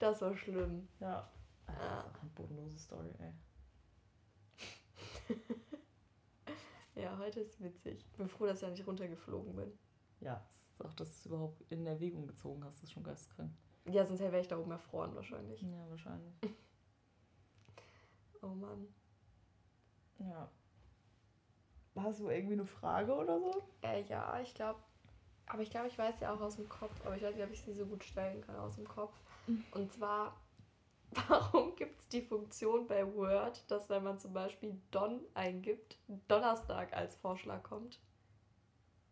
[0.00, 0.88] Das war schlimm.
[0.98, 1.28] ja.
[1.66, 1.98] Das Ja.
[2.00, 3.32] ist auch eine bodenlose Story, ey.
[6.94, 8.04] Ja, heute ist witzig.
[8.16, 9.78] Bin froh, dass ich ja nicht runtergeflogen bin.
[10.20, 13.52] Ja, ist auch, dass du es überhaupt in Erwägung gezogen hast, ist schon geisteskrank.
[13.84, 15.62] Ja, sonst wäre ich da oben erfroren wahrscheinlich.
[15.62, 16.34] Ja, wahrscheinlich.
[18.40, 18.86] Oh Mann.
[20.20, 20.48] Ja.
[21.96, 23.50] Hast du irgendwie eine Frage oder so?
[23.82, 24.78] Äh, ja, ich glaube.
[25.48, 27.04] Aber ich glaube, ich weiß ja auch aus dem Kopf.
[27.04, 29.12] Aber ich weiß nicht, ob ich sie so gut stellen kann aus dem Kopf.
[29.48, 29.64] Mhm.
[29.72, 30.36] Und zwar,
[31.28, 36.92] warum gibt es die Funktion bei Word, dass wenn man zum Beispiel Don eingibt, Donnerstag
[36.92, 37.98] als Vorschlag kommt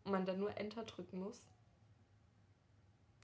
[0.03, 1.41] und man dann nur Enter drücken muss?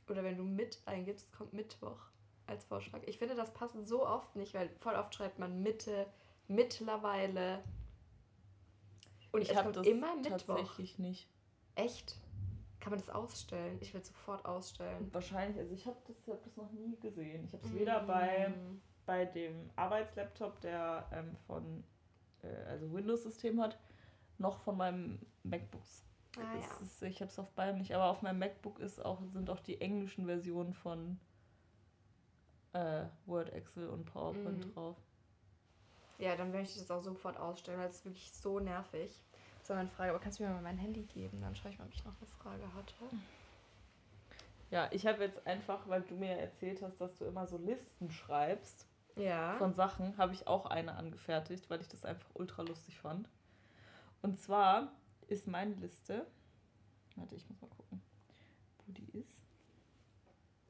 [0.10, 2.00] Oder wenn du mit eingibst, kommt Mittwoch
[2.48, 3.02] als Vorschlag.
[3.06, 6.08] Ich finde, das passt so oft nicht, weil voll oft schreibt man Mitte,
[6.48, 7.64] mittlerweile.
[9.32, 10.56] Und ich es habe das immer Mittwoch.
[10.56, 11.28] tatsächlich nicht.
[11.76, 12.18] Echt?
[12.84, 13.78] Kann man das ausstellen?
[13.80, 15.08] Ich will sofort ausstellen.
[15.14, 17.46] Wahrscheinlich, also ich habe das, hab das noch nie gesehen.
[17.46, 18.82] Ich habe es weder bei, Mm.
[19.06, 21.84] bei dem Arbeitslaptop, der ähm, von
[22.44, 23.80] äh, also Windows-System hat,
[24.38, 26.04] noch von meinem MacBooks.
[26.38, 26.78] Ah, ja.
[26.82, 29.60] ist, ich habe es auf beidem nicht, aber auf meinem MacBook ist auch, sind auch
[29.62, 31.20] die englischen Versionen von
[32.74, 34.74] äh, Word, Excel und PowerPoint Mhm.
[34.74, 34.98] drauf.
[36.18, 39.24] ja, dann möchte ich das auch sofort ausstellen, weil es ist wirklich so nervig.
[39.64, 41.40] So, meine Frage, aber kannst du mir mal mein Handy geben?
[41.42, 42.94] Dann schaue ich mal, ob ich noch eine Frage hatte.
[44.72, 48.10] Ja, ich habe jetzt einfach, weil du mir erzählt hast, dass du immer so Listen
[48.12, 49.56] schreibst Ja.
[49.58, 53.30] von Sachen, habe ich auch eine angefertigt, weil ich das einfach ultra lustig fand.
[54.22, 54.92] Und zwar
[55.28, 56.26] ist meine Liste,
[57.16, 58.02] warte, ich muss mal gucken,
[58.86, 59.42] wo die ist.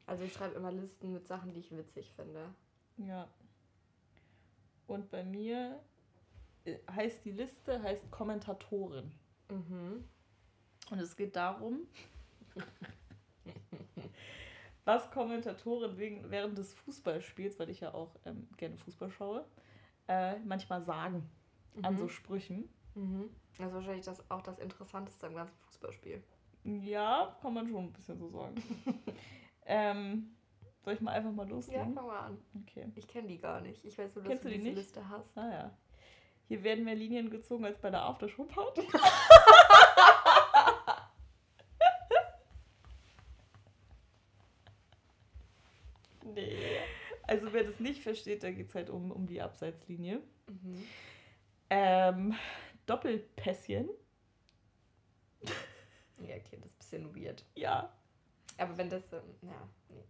[0.05, 2.53] Also ich schreibe immer Listen mit Sachen, die ich witzig finde.
[2.97, 3.27] Ja.
[4.85, 5.79] Und bei mir
[6.91, 9.11] heißt die Liste, heißt Kommentatorin.
[9.49, 10.03] Mhm.
[10.91, 11.87] Und es geht darum,
[14.85, 19.45] was Kommentatoren wegen, während des Fußballspiels, weil ich ja auch ähm, gerne Fußball schaue,
[20.07, 21.29] äh, manchmal sagen
[21.81, 21.97] an Mhm.
[21.97, 22.69] so Sprüchen.
[22.95, 23.29] Mhm.
[23.57, 26.21] Das ist wahrscheinlich das, auch das Interessanteste am ganzen Fußballspiel.
[26.63, 28.55] Ja, kann man schon ein bisschen so sagen.
[29.65, 30.35] ähm,
[30.83, 31.93] soll ich mal einfach mal Ja, loslegen?
[31.93, 32.37] fang mal an.
[32.61, 32.91] Okay.
[32.95, 33.83] Ich kenne die gar nicht.
[33.85, 34.77] Ich weiß nur, dass Kennst du du die diese nicht?
[34.77, 35.37] Liste hast.
[35.37, 35.77] Ah ja.
[36.47, 38.81] Hier werden mehr Linien gezogen als bei der Aftershow-Party.
[46.35, 46.79] Nee.
[47.23, 50.21] Also wer das nicht versteht, da geht es halt um, um die Abseitslinie.
[50.47, 50.83] Mhm.
[51.69, 52.35] Ähm,
[52.85, 53.89] Doppelpässchen.
[56.19, 57.43] Ja, okay, das ist ein bisschen weird.
[57.53, 57.91] Ja.
[58.57, 60.05] Aber wenn das, ähm, ja, nee.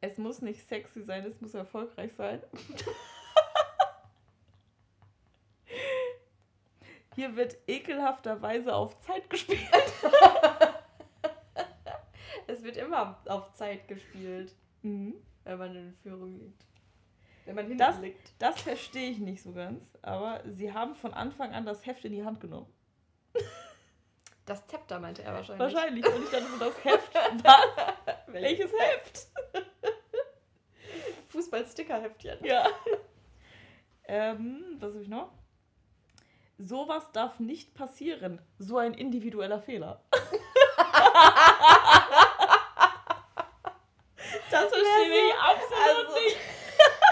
[0.00, 2.42] Es muss nicht sexy sein, es muss erfolgreich sein.
[7.18, 9.58] Hier wird ekelhafterweise auf Zeit gespielt.
[12.46, 15.14] Es wird immer auf Zeit gespielt, Mhm.
[15.42, 16.64] wenn man in Führung liegt.
[17.44, 18.32] Wenn man hinten Das- liegt.
[18.38, 22.12] Das verstehe ich nicht so ganz, aber sie haben von Anfang an das Heft in
[22.12, 22.72] die Hand genommen.
[24.46, 25.74] Das Zepter meinte er wahrscheinlich.
[25.74, 26.06] Wahrscheinlich.
[26.06, 27.14] Und ich dachte so, das Heft.
[27.44, 28.28] Was?
[28.28, 29.26] Welches Heft?
[31.30, 32.44] Fußball-Sticker-Heftchen.
[32.44, 32.66] Ja.
[34.04, 35.32] ähm, was habe ich noch?
[36.58, 38.40] Sowas darf nicht passieren.
[38.58, 40.02] So ein individueller Fehler.
[44.50, 46.36] das verstehe ich absolut Also- nicht.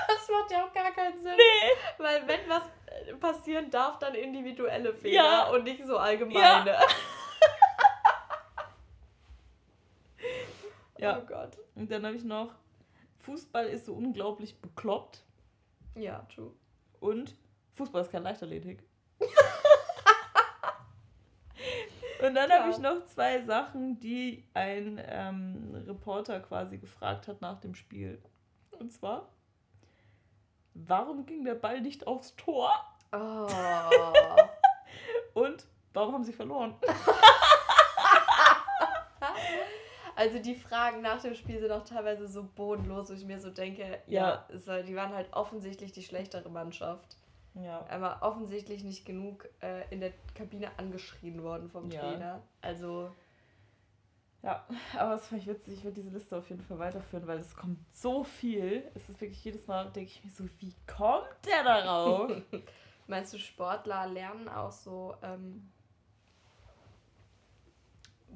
[0.09, 1.35] Das macht ja auch gar keinen Sinn.
[1.37, 1.73] Nee.
[1.99, 5.49] Weil wenn was äh, passieren darf, dann individuelle Fehler Ja.
[5.51, 6.71] und nicht so allgemeine.
[6.73, 6.81] Ja.
[11.19, 11.59] Oh Gott.
[11.75, 12.53] Und dann habe ich noch,
[13.21, 15.23] Fußball ist so unglaublich bekloppt
[15.95, 16.53] Ja, true.
[17.01, 17.37] und
[17.75, 18.83] Fußball ist kein Leichtathletik.
[22.23, 27.61] Und dann habe ich noch zwei Sachen, die ein ähm, Reporter quasi gefragt hat nach
[27.61, 28.21] dem Spiel.
[28.79, 29.29] Und zwar,
[30.75, 32.71] warum ging der Ball nicht aufs Tor?
[33.13, 33.49] Oh.
[35.35, 36.75] Und warum haben sie verloren?
[40.19, 43.51] Also die Fragen nach dem Spiel sind auch teilweise so bodenlos, wo ich mir so
[43.51, 44.83] denke, ja, Ja.
[44.83, 47.19] die waren halt offensichtlich die schlechtere Mannschaft.
[47.63, 47.87] Ja.
[47.89, 52.01] Aber offensichtlich nicht genug äh, in der Kabine angeschrien worden vom Ja.
[52.01, 52.43] Trainer.
[52.61, 53.11] Also,
[54.43, 54.67] Ja,
[54.99, 55.75] aber es fand ich witzig.
[55.79, 58.89] Ich werde diese Liste auf jeden Fall weiterführen, weil es kommt so viel.
[58.95, 62.31] Es ist wirklich jedes Mal, denke ich mir so, wie kommt der darauf?
[63.07, 65.71] meinst du, Sportler lernen auch so ähm,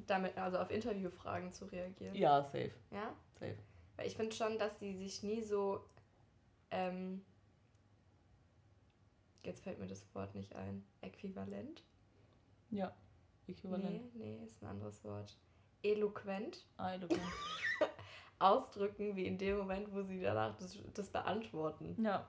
[0.07, 2.15] damit, also auf Interviewfragen zu reagieren?
[2.15, 2.73] ja, safe.
[2.91, 3.13] Ja?
[3.39, 3.57] Safe.
[3.97, 5.85] Weil ich finde schon, dass sie sich nie so.
[6.71, 7.23] Ähm,
[9.43, 10.85] jetzt fällt mir das Wort nicht ein.
[11.01, 11.83] Äquivalent?
[12.71, 12.95] Ja.
[13.47, 14.15] Äquivalent.
[14.15, 15.37] Nee, nee, ist ein anderes Wort.
[15.83, 17.21] Eloquent Ah, okay.
[18.39, 22.03] ausdrücken, wie in dem Moment, wo sie danach das, das beantworten.
[22.03, 22.29] Ja.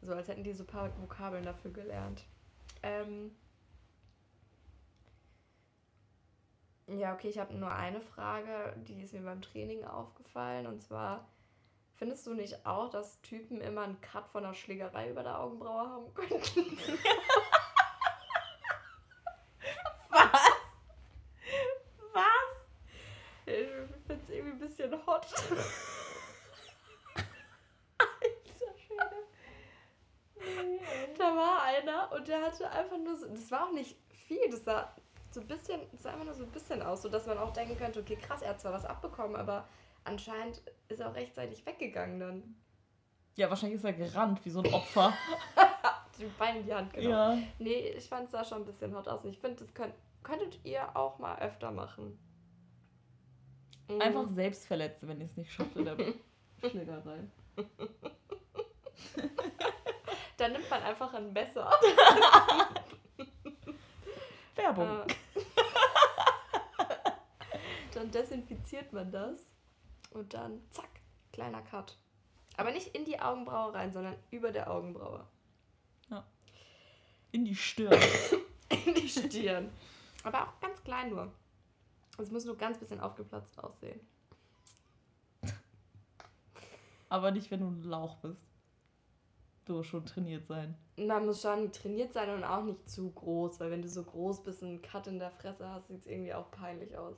[0.00, 2.24] So als hätten die so ein paar Vokabeln dafür gelernt.
[2.82, 3.34] Ähm
[6.86, 10.66] ja, okay, ich habe nur eine Frage, die ist mir beim Training aufgefallen.
[10.66, 11.28] Und zwar,
[11.96, 15.88] findest du nicht auch, dass Typen immer einen Cut von einer Schlägerei über der Augenbraue
[15.88, 16.78] haben könnten?
[20.10, 20.50] Was?
[22.12, 22.24] Was?
[23.46, 23.68] Ich
[24.06, 25.26] finde es irgendwie ein bisschen hot.
[27.98, 29.16] Alter Schwede.
[31.18, 34.64] Da war einer und der hatte einfach nur so, das war auch nicht viel, das
[34.64, 34.94] sah
[35.30, 37.76] so ein bisschen, das sah einfach nur so ein bisschen aus, sodass man auch denken
[37.76, 39.66] könnte, okay, krass, er hat zwar was abbekommen, aber
[40.04, 42.54] anscheinend ist er auch rechtzeitig weggegangen dann.
[43.36, 45.12] Ja, wahrscheinlich ist er gerannt wie so ein Opfer.
[46.18, 47.10] Die Beine in die Hand genommen.
[47.10, 47.36] Ja.
[47.58, 49.24] Nee, ich fand es sah schon ein bisschen hot aus.
[49.24, 52.16] Und ich finde, das könnt, könntet ihr auch mal öfter machen.
[53.88, 54.00] Mhm.
[54.00, 55.96] Einfach selbst verletzen, wenn ihr es nicht schafft in der
[56.70, 57.18] Schlägerei.
[60.36, 61.68] Dann nimmt man einfach ein Messer.
[64.54, 65.00] Werbung.
[65.00, 65.14] Äh,
[67.92, 69.53] dann desinfiziert man das
[70.14, 70.88] und dann zack,
[71.32, 71.98] kleiner Cut.
[72.56, 75.26] Aber nicht in die Augenbraue rein, sondern über der Augenbraue.
[77.34, 78.00] In die Stirn.
[78.86, 79.68] In die Stirn.
[80.22, 81.32] Aber auch ganz klein nur.
[82.16, 83.98] Es muss nur ganz bisschen aufgeplatzt aussehen.
[87.08, 88.40] Aber nicht, wenn du ein Lauch bist.
[89.64, 90.76] Du musst schon trainiert sein.
[90.96, 94.44] Man muss schon trainiert sein und auch nicht zu groß, weil wenn du so groß
[94.44, 97.16] bist und einen Cut in der Fresse hast, sieht es irgendwie auch peinlich aus.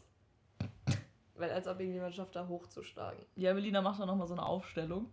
[1.39, 3.25] Weil als ob irgendjemand schafft, da hochzuschlagen.
[3.37, 5.11] Ja, Melina macht da nochmal so eine Aufstellung.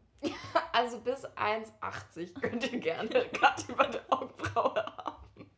[0.72, 5.50] Also bis 1,80 könnt ihr gerne Cut über der Augenbraue haben.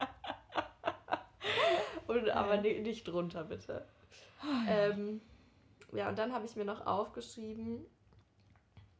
[2.07, 3.87] Und aber ni- nicht drunter, bitte.
[4.67, 5.21] Ähm,
[5.93, 7.85] ja, und dann habe ich mir noch aufgeschrieben,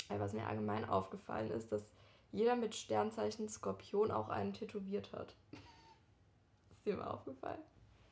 [0.09, 1.93] äh, was mir allgemein aufgefallen ist, dass
[2.31, 5.35] jeder mit Sternzeichen Skorpion auch einen tätowiert hat.
[6.71, 7.61] Ist dir mal aufgefallen?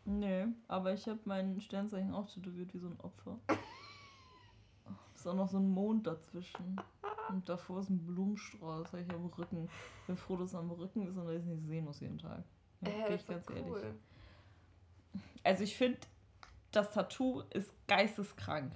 [0.05, 3.39] Nee, aber ich habe mein Sternzeichen auch tätowiert wie so ein Opfer.
[5.15, 6.81] Ist auch noch so ein Mond dazwischen.
[7.29, 9.69] Und davor ist ein Blumenstrauß, habe ich am Rücken.
[10.01, 12.01] Ich bin froh, dass es am Rücken ist und dass ich es nicht sehen muss
[12.01, 12.43] jeden Tag.
[12.81, 13.65] Ja, äh, bin ich ganz ehrlich.
[13.65, 13.95] cool.
[15.43, 15.99] Also ich finde,
[16.71, 18.73] das Tattoo ist geisteskrank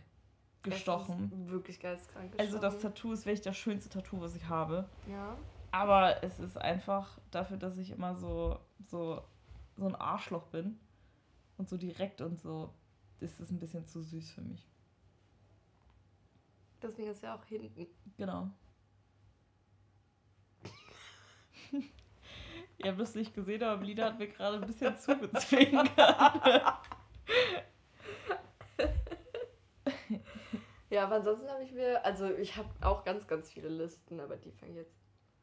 [0.63, 1.29] gestochen.
[1.29, 2.95] Das ist wirklich geisteskrank Also das gestochen.
[2.95, 4.87] Tattoo ist wirklich das schönste Tattoo, was ich habe.
[5.09, 5.35] Ja.
[5.71, 9.21] Aber es ist einfach dafür, dass ich immer so, so,
[9.75, 10.79] so ein Arschloch bin
[11.57, 12.73] und so direkt und so,
[13.19, 14.67] ist es ein bisschen zu süß für mich.
[16.81, 17.87] Deswegen ist ja auch hinten.
[18.17, 18.49] Genau.
[22.77, 25.89] Ihr habt es nicht gesehen, aber Lina hat mir gerade ein bisschen zugezwinkert.
[30.89, 34.37] Ja, aber ansonsten habe ich mir, also ich habe auch ganz, ganz viele Listen, aber
[34.37, 34.95] die fangen jetzt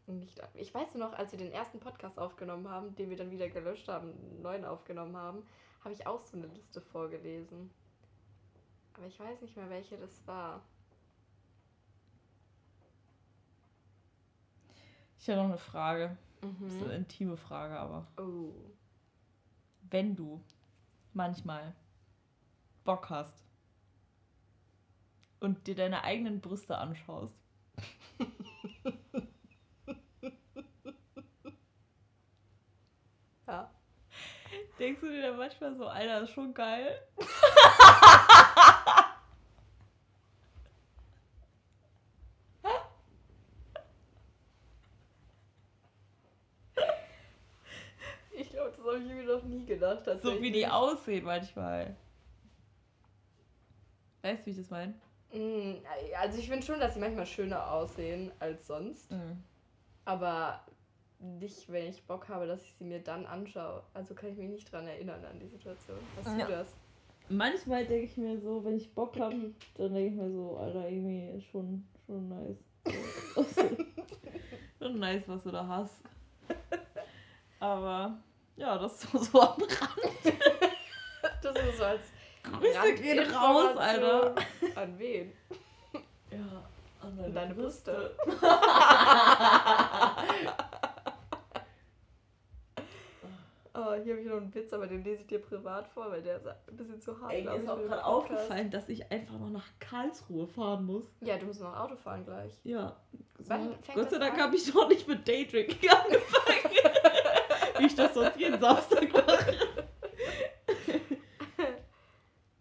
[0.07, 0.49] nicht an.
[0.55, 3.49] Ich weiß nur noch, als wir den ersten Podcast aufgenommen haben, den wir dann wieder
[3.49, 5.47] gelöscht haben, einen neuen aufgenommen haben,
[5.85, 7.71] habe ich auch so eine Liste vorgelesen.
[8.97, 10.63] Aber ich weiß nicht mehr, welche das war.
[15.19, 16.17] Ich habe noch eine Frage.
[16.65, 16.97] Das ist eine Mhm.
[16.97, 18.53] intime Frage, aber Oh.
[19.91, 20.41] wenn du
[21.13, 21.75] manchmal
[22.85, 23.45] Bock hast
[25.41, 27.35] und dir deine eigenen Brüste anschaust,
[33.47, 33.71] Ja.
[34.79, 37.01] Denkst du dir dann manchmal so, Alter, ist schon geil?
[48.37, 50.05] Ich glaube, das habe ich mir noch nie gedacht.
[50.23, 51.95] So wie die aussehen manchmal.
[54.23, 54.95] Weißt du, wie ich das meine?
[55.33, 55.75] Mm,
[56.21, 59.13] Also ich finde schon, dass sie manchmal schöner aussehen als sonst.
[60.05, 60.61] Aber
[61.19, 63.83] nicht, wenn ich Bock habe, dass ich sie mir dann anschaue.
[63.95, 65.99] Also kann ich mich nicht dran erinnern an die Situation.
[66.17, 66.47] Hast Ja.
[66.47, 66.75] du das?
[67.31, 69.35] manchmal denke ich mir so, wenn ich Bock habe,
[69.77, 72.59] dann denke ich mir so, Alter, irgendwie ist schon, schon nice.
[74.79, 76.03] schon nice, was du da hast.
[77.61, 78.19] Aber
[78.57, 79.71] ja, das ist so, am Rand.
[81.43, 82.03] Das ist so als
[82.43, 84.35] Grüße gehen raus, Alter.
[84.75, 85.33] An wen?
[86.31, 86.39] Ja,
[87.01, 88.15] an An deine Brüste.
[93.77, 96.23] Oh, hier habe ich noch einen Witz, aber den lese ich dir privat vor, weil
[96.23, 97.33] der ist ein bisschen zu hart.
[97.33, 101.05] Ey, mir ist ich, auch gerade aufgefallen, dass ich einfach noch nach Karlsruhe fahren muss.
[101.21, 102.53] Ja, du musst noch Auto fahren gleich.
[102.63, 102.97] Ja.
[103.39, 104.41] Wann So, Gott sei Dank an?
[104.43, 106.71] habe ich noch nicht mit Daydrinking angefangen.
[107.79, 109.55] Wie ich das sonst jeden Samstag mache.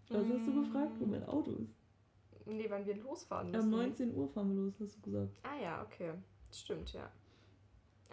[0.10, 1.76] Was hast du gefragt, wo mein Auto ist?
[2.45, 3.69] Nee, wann wir losfahren Um müssen.
[3.69, 5.39] 19 Uhr fahren wir los, hast du gesagt.
[5.43, 6.12] Ah ja, okay.
[6.52, 7.10] Stimmt, ja.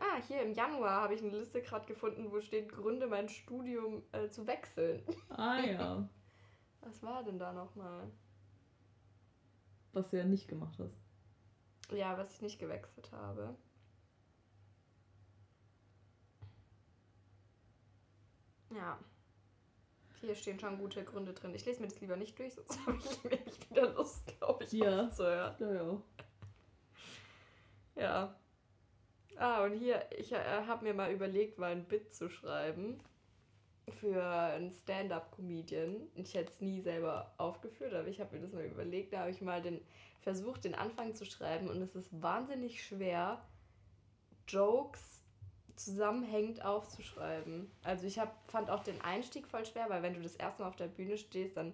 [0.01, 4.03] Ah, hier im Januar habe ich eine Liste gerade gefunden, wo steht Gründe, mein Studium
[4.13, 5.03] äh, zu wechseln.
[5.29, 6.09] Ah ja.
[6.81, 8.11] Was war denn da nochmal?
[9.93, 10.97] Was du ja nicht gemacht hast.
[11.93, 13.55] Ja, was ich nicht gewechselt habe.
[18.71, 18.99] Ja.
[20.21, 21.55] Hier stehen schon gute Gründe drin.
[21.55, 24.73] Ich lese mir das lieber nicht durch, sonst habe ich nämlich wieder Lust, glaube ich,
[24.73, 25.07] Ja.
[25.07, 25.55] aufzuhören.
[25.59, 26.03] Ja, ja.
[27.97, 28.40] Ja.
[29.37, 33.01] Ah, und hier, ich äh, habe mir mal überlegt, mal ein Bit zu schreiben
[34.01, 36.09] für einen Stand-up-Comedian.
[36.15, 39.13] Ich hätte es nie selber aufgeführt, aber ich habe mir das mal überlegt.
[39.13, 39.81] Da habe ich mal den
[40.21, 43.43] versucht, den Anfang zu schreiben und es ist wahnsinnig schwer,
[44.47, 45.23] Jokes
[45.77, 47.71] zusammenhängend aufzuschreiben.
[47.83, 50.69] Also ich hab, fand auch den Einstieg voll schwer, weil wenn du das erste Mal
[50.69, 51.73] auf der Bühne stehst, dann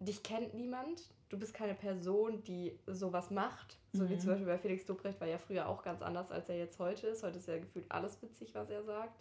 [0.00, 1.02] dich kennt niemand.
[1.28, 3.78] Du bist keine Person, die sowas macht.
[3.96, 4.20] So wie Mhm.
[4.20, 7.06] zum Beispiel bei Felix Lobrecht war ja früher auch ganz anders, als er jetzt heute
[7.08, 7.22] ist.
[7.22, 9.18] Heute ist ja gefühlt alles witzig, was er sagt.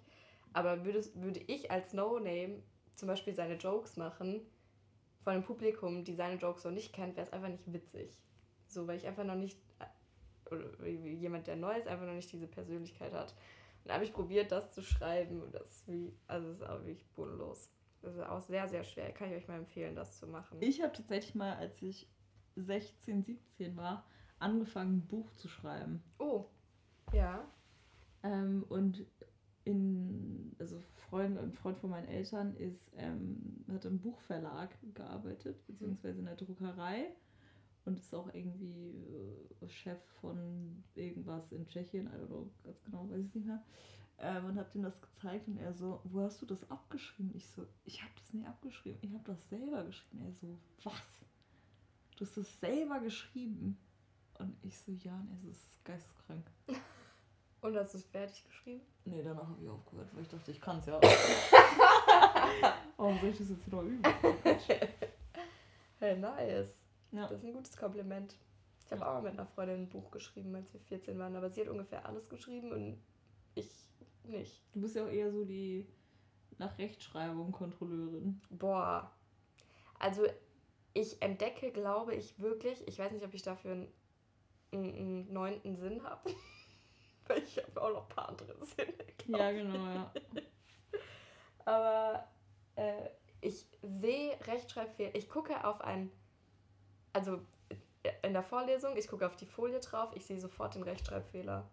[0.53, 2.61] Aber würdest, würde ich als No-Name
[2.95, 4.41] zum Beispiel seine Jokes machen,
[5.23, 8.17] von einem Publikum, die seine Jokes so nicht kennt, wäre es einfach nicht witzig.
[8.67, 9.57] So, weil ich einfach noch nicht,
[10.51, 13.31] oder wie jemand, der neu ist, einfach noch nicht diese Persönlichkeit hat.
[13.31, 16.67] Und da habe ich probiert, das zu schreiben und das ist wie, also es ist
[16.67, 17.71] auch wirklich bodenlos.
[18.01, 19.11] Das ist auch sehr, sehr schwer.
[19.11, 20.61] Kann ich euch mal empfehlen, das zu machen.
[20.61, 22.07] Ich habe tatsächlich mal, als ich
[22.55, 24.05] 16, 17 war,
[24.39, 26.03] angefangen, ein Buch zu schreiben.
[26.19, 26.45] Oh,
[27.13, 27.45] ja.
[28.23, 29.05] Ähm, und
[29.63, 36.19] in, also Freund, ein Freund von meinen Eltern ist, ähm, hat im Buchverlag gearbeitet, beziehungsweise
[36.19, 37.07] in der Druckerei
[37.85, 39.03] und ist auch irgendwie
[39.61, 43.63] äh, Chef von irgendwas in Tschechien, I don't know, ganz genau, weiß ich nicht mehr.
[44.17, 47.31] Ähm, und hab ihm das gezeigt und er so, wo hast du das abgeschrieben?
[47.35, 50.23] Ich so, ich habe das nie abgeschrieben, ich habe das selber geschrieben.
[50.25, 51.25] Er so, was?
[52.17, 53.77] Du hast das selber geschrieben?
[54.39, 56.45] Und ich so, ja, und so, das ist geisteskrank.
[57.61, 58.81] Und hast du es fertig geschrieben?
[59.05, 60.99] Nee, danach habe ich aufgehört, weil ich dachte, ich kann es ja.
[62.97, 64.03] Warum soll ich das jetzt noch üben?
[65.99, 66.83] Hey, nice.
[67.11, 67.21] Ja.
[67.27, 68.35] Das ist ein gutes Kompliment.
[68.85, 69.07] Ich habe Ja.
[69.07, 71.69] auch mal mit einer Freundin ein Buch geschrieben, als wir 14 waren, aber sie hat
[71.69, 73.01] ungefähr alles geschrieben und
[73.55, 73.71] ich
[74.25, 74.61] nicht.
[74.73, 75.87] Du bist ja auch eher so die
[76.59, 78.41] nach Rechtschreibung Kontrolleurin.
[78.51, 79.11] Boah.
[79.97, 80.23] Also
[80.93, 83.87] ich entdecke, glaube ich, wirklich, ich weiß nicht, ob ich dafür einen,
[84.75, 86.29] einen, neunten Sinn habe.
[87.27, 88.93] Weil ich habe auch noch ein paar andere Sinne.
[89.27, 90.11] Ja, genau, ja.
[91.65, 92.27] Aber
[92.75, 93.09] äh,
[93.41, 95.15] ich sehe Rechtschreibfehler.
[95.15, 96.11] Ich gucke auf ein,
[97.13, 97.41] also
[98.03, 101.67] äh, in der Vorlesung, ich gucke auf die Folie drauf, ich sehe sofort den Rechtschreibfehler.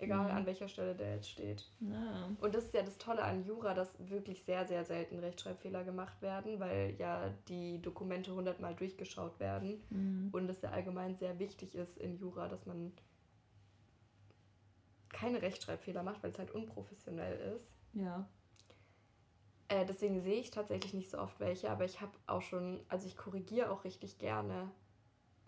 [0.00, 0.36] Egal Mhm.
[0.36, 1.68] an welcher Stelle der jetzt steht.
[1.80, 2.30] ja.
[2.40, 6.22] Und das ist ja das Tolle an Jura, dass wirklich sehr, sehr selten Rechtschreibfehler gemacht
[6.22, 9.82] werden, weil ja die Dokumente hundertmal durchgeschaut werden.
[9.90, 10.28] Mhm.
[10.30, 12.92] Und es ja allgemein sehr wichtig ist in Jura, dass man
[15.08, 17.68] keine Rechtschreibfehler macht, weil es halt unprofessionell ist.
[17.94, 18.28] Ja.
[19.68, 23.06] Äh, deswegen sehe ich tatsächlich nicht so oft welche, aber ich habe auch schon, also
[23.06, 24.70] ich korrigiere auch richtig gerne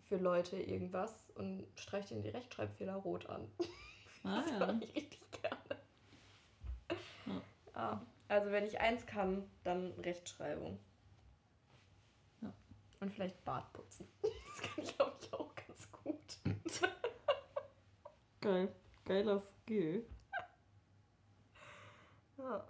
[0.09, 3.47] für Leute irgendwas und streiche denen die Rechtschreibfehler rot an.
[4.23, 4.59] Ah, Das ja.
[4.59, 5.81] mache ich richtig gerne.
[7.27, 7.41] Ja.
[7.75, 10.79] Ah, also wenn ich eins kann, dann Rechtschreibung.
[12.43, 12.53] Ja.
[13.01, 14.07] Und vielleicht Bart putzen.
[14.23, 16.39] Das kann ich, glaube ich, auch ganz gut.
[18.41, 18.69] Geil.
[19.05, 20.05] Geiler Skill.
[22.39, 22.65] Ja.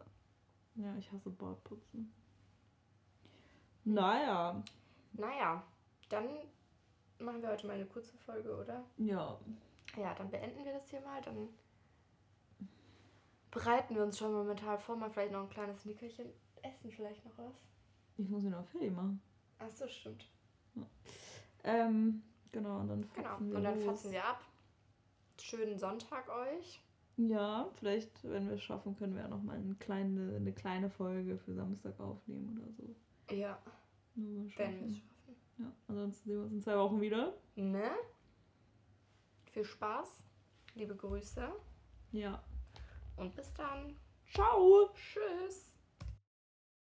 [0.76, 2.12] Ja, ich hasse Bartputzen.
[3.84, 4.62] Naja.
[5.12, 5.62] Naja,
[6.09, 6.26] dann
[7.18, 8.84] machen wir heute mal eine kurze Folge, oder?
[8.96, 9.38] Ja.
[9.97, 11.20] Ja, dann beenden wir das hier mal.
[11.22, 11.49] Dann
[13.51, 16.26] bereiten wir uns schon momentan vor, mal vielleicht noch ein kleines Nickerchen
[16.62, 17.55] essen, vielleicht noch was.
[18.16, 19.20] Ich muss ihn noch fertig machen.
[19.59, 20.26] Ach so, stimmt.
[21.64, 22.22] Ähm,
[22.53, 23.36] genau, und dann Genau.
[23.41, 23.84] wir Und dann los.
[23.84, 24.41] fatzen wir ab.
[25.41, 26.80] Schönen Sonntag euch.
[27.16, 30.88] Ja, vielleicht, wenn wir es schaffen, können wir ja noch mal eine kleine, eine kleine
[30.88, 33.34] Folge für Samstag aufnehmen oder so.
[33.34, 33.59] Ja.
[34.14, 34.95] Nur mal Wenn wir es schaffen.
[34.95, 35.36] schaffen.
[35.59, 37.34] Ja, ansonsten sehen wir uns in zwei Wochen wieder.
[37.57, 37.91] Ne?
[39.51, 40.22] Viel Spaß.
[40.74, 41.53] Liebe Grüße.
[42.12, 42.42] Ja.
[43.16, 43.96] Und bis dann.
[44.32, 44.90] Ciao!
[44.94, 45.69] Tschüss.